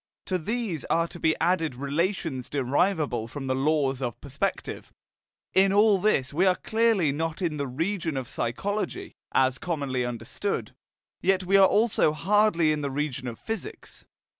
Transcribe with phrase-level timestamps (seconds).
[0.25, 4.91] To these are to be added relations derivable from the laws of perspective.
[5.53, 10.73] In all this we are clearly not in the region of psychology, as commonly understood;
[11.21, 14.03] yet we are also hardly in the region of physics.